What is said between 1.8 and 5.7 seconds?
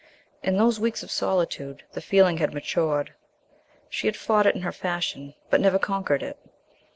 the feeling had matured. She had fought it in her fashion, but